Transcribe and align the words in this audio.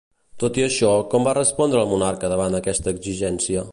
Tot 0.43 0.55
i 0.61 0.63
això, 0.67 0.89
com 1.11 1.27
va 1.29 1.35
respondre 1.39 1.81
el 1.85 1.91
monarca 1.91 2.33
davant 2.33 2.59
aquesta 2.61 2.95
exigència? 2.97 3.67